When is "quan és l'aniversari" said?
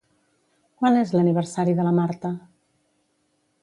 0.79-1.79